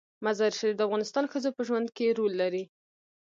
[0.25, 2.63] مزارشریف د افغان ښځو په ژوند کې رول لري.